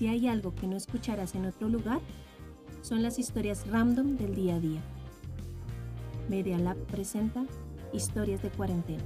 [0.00, 2.00] Si hay algo que no escucharás en otro lugar,
[2.80, 4.80] son las historias random del día a día.
[6.30, 7.44] Media Lab presenta
[7.92, 9.02] Historias de Cuarentena.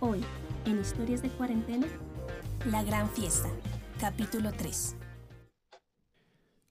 [0.00, 0.20] Hoy,
[0.66, 1.86] en Historias de Cuarentena,
[2.70, 3.48] La Gran Fiesta,
[3.98, 4.94] capítulo 3.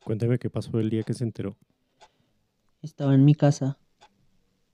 [0.04, 1.58] Cuéntame qué pasó el día que se enteró.
[2.84, 3.80] Estaba en mi casa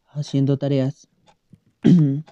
[0.10, 1.08] haciendo tareas.
[1.84, 2.26] no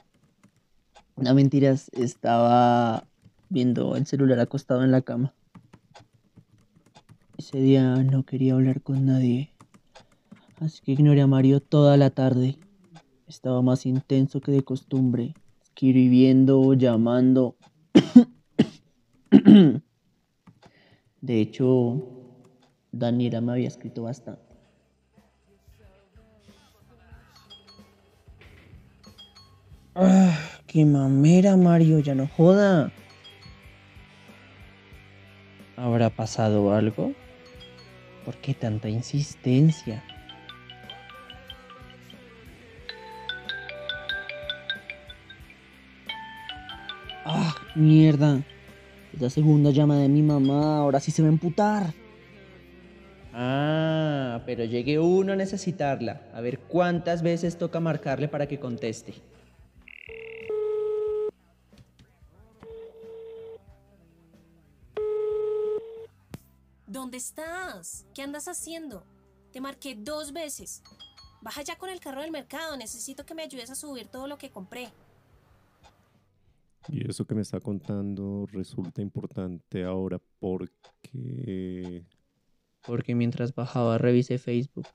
[1.16, 3.06] mentiras, estaba
[3.48, 5.34] viendo el celular acostado en la cama.
[7.52, 9.50] Ese día no quería hablar con nadie,
[10.60, 12.60] así que ignoré a Mario toda la tarde.
[13.26, 17.56] Estaba más intenso que de costumbre, escribiendo, llamando.
[21.22, 22.04] De hecho,
[22.92, 24.44] Daniela me había escrito bastante.
[29.96, 32.94] Ah, qué mamera, Mario, ya no joda.
[35.78, 37.16] ¿Habrá pasado algo?
[38.30, 40.04] ¿Por qué tanta insistencia?
[47.26, 48.44] Ah, mierda.
[49.12, 51.92] Es la segunda llamada de mi mamá, ahora sí se va a emputar.
[53.34, 56.22] Ah, pero llegue uno a necesitarla.
[56.32, 59.16] A ver cuántas veces toca marcarle para que conteste.
[67.00, 68.06] ¿Dónde estás?
[68.14, 69.06] ¿Qué andas haciendo?
[69.54, 70.84] Te marqué dos veces.
[71.42, 72.76] Baja ya con el carro del mercado.
[72.76, 74.90] Necesito que me ayudes a subir todo lo que compré.
[76.90, 82.04] Y eso que me está contando resulta importante ahora porque...
[82.86, 84.90] Porque mientras bajaba revisé Facebook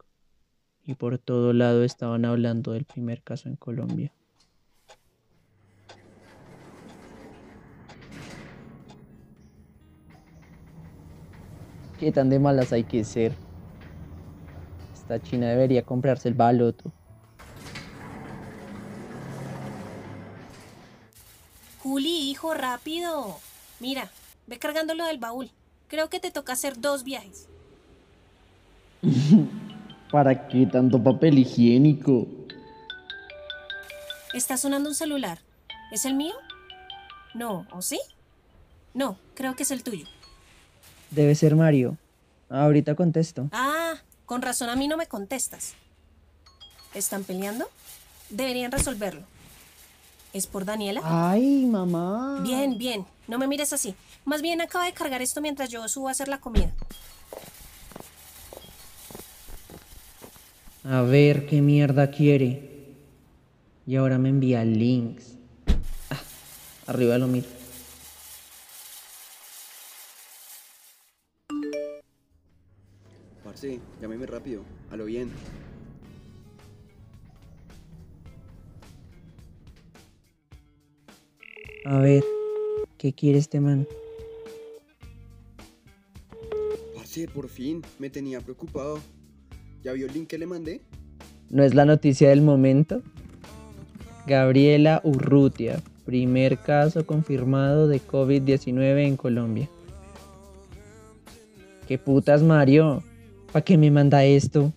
[0.82, 4.12] y por todo lado estaban hablando del primer caso en Colombia.
[12.04, 13.34] ¿Qué tan de malas hay que ser?
[14.92, 16.92] Esta china debería comprarse el baloto.
[21.82, 23.38] Juli, hijo, rápido.
[23.80, 24.10] Mira,
[24.46, 25.50] ve cargándolo del baúl.
[25.88, 27.48] Creo que te toca hacer dos viajes.
[30.12, 32.26] ¿Para qué tanto papel higiénico?
[34.34, 35.38] Está sonando un celular.
[35.90, 36.34] ¿Es el mío?
[37.32, 37.98] No, ¿o sí?
[38.92, 40.04] No, creo que es el tuyo.
[41.14, 41.96] Debe ser Mario.
[42.50, 43.48] Ahorita contesto.
[43.52, 43.94] Ah,
[44.26, 45.74] con razón a mí no me contestas.
[46.92, 47.68] ¿Están peleando?
[48.30, 49.22] Deberían resolverlo.
[50.32, 51.00] ¿Es por Daniela?
[51.04, 52.40] Ay, mamá.
[52.42, 53.06] Bien, bien.
[53.28, 53.94] No me mires así.
[54.24, 56.72] Más bien acaba de cargar esto mientras yo subo a hacer la comida.
[60.82, 62.94] A ver qué mierda quiere.
[63.86, 65.34] Y ahora me envía links.
[66.10, 66.20] Ah,
[66.88, 67.46] arriba lo miro.
[73.54, 74.62] Parce, llámeme rápido.
[74.90, 75.30] A lo bien.
[81.84, 82.24] A ver,
[82.98, 83.86] ¿qué quiere este man?
[86.96, 87.80] Parce, por fin.
[88.00, 88.98] Me tenía preocupado.
[89.84, 90.80] ¿Ya vio el link que le mandé?
[91.48, 93.02] ¿No es la noticia del momento?
[94.26, 99.68] Gabriela Urrutia, primer caso confirmado de COVID-19 en Colombia.
[101.86, 103.04] ¿Qué putas, Mario?
[103.54, 104.72] ¿Para qué me manda esto?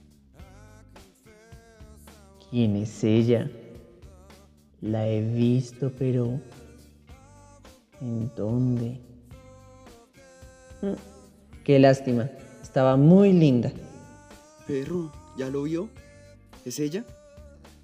[2.52, 3.50] ¿Quién es ella?
[4.82, 6.40] La he visto, pero...
[8.00, 9.02] ¿En dónde?
[10.84, 10.94] Mm,
[11.64, 12.30] Qué lástima.
[12.62, 13.72] Estaba muy linda.
[14.68, 15.90] Perro, ¿ya lo vio?
[16.64, 17.04] ¿Es ella?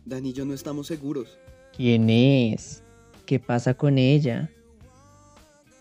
[0.05, 1.39] Dani y yo no estamos seguros.
[1.75, 2.83] ¿Quién es?
[3.25, 4.47] ¿Qué pasa con ella?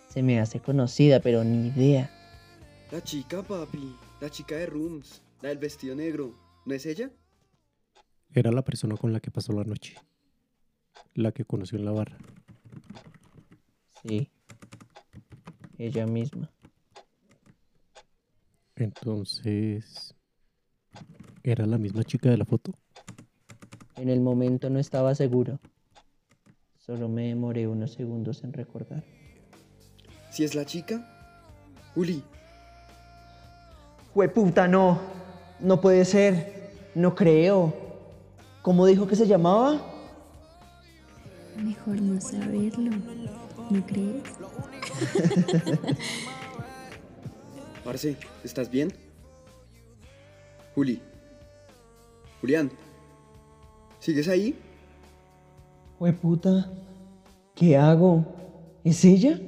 [0.08, 2.10] Se me hace conocida, pero ni idea.
[2.90, 3.94] La chica, papi.
[4.22, 5.20] La chica de Rooms.
[5.40, 6.38] La del vestido negro.
[6.64, 7.10] ¿No es ella?
[8.32, 9.96] Era la persona con la que pasó la noche.
[11.14, 12.16] La que conoció en la barra.
[14.00, 14.30] Sí.
[15.76, 16.52] Ella misma.
[18.76, 20.14] Entonces...
[21.42, 22.78] ¿Era la misma chica de la foto?
[23.96, 25.58] En el momento no estaba seguro.
[26.78, 29.02] Solo me demoré unos segundos en recordar.
[30.30, 31.08] ¿Si es la chica?
[31.96, 32.22] Juli,
[34.28, 35.00] puta, no.
[35.60, 36.70] No puede ser.
[36.94, 37.72] No creo.
[38.62, 39.80] ¿Cómo dijo que se llamaba?
[41.56, 42.90] Mejor no saberlo,
[43.70, 44.22] ¿no crees?
[47.84, 48.92] parce, ¿estás bien?
[50.74, 51.00] Juli.
[52.40, 52.70] Julián.
[53.98, 54.56] ¿Sigues ahí?
[56.20, 56.68] puta,
[57.54, 58.24] ¿qué hago?
[58.82, 59.38] ¿Es ella?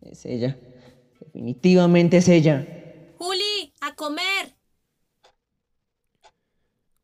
[0.00, 0.56] Es ella.
[1.20, 2.66] Definitivamente es ella.
[3.94, 4.56] A comer.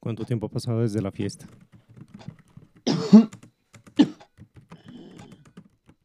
[0.01, 1.47] ¿Cuánto tiempo ha pasado desde la fiesta?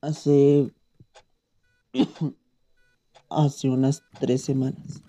[0.01, 0.71] Hace...
[3.29, 5.01] Hace unas tres semanas.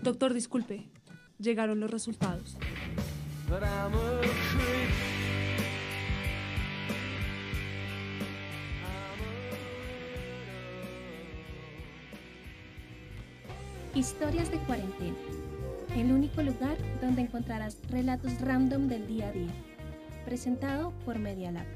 [0.00, 0.88] Doctor, disculpe.
[1.38, 2.56] Llegaron los resultados.
[13.94, 15.16] Historias de cuarentena.
[15.96, 19.50] El único lugar donde encontrarás relatos random del día a día.
[20.24, 21.66] Presentado por Media Lab.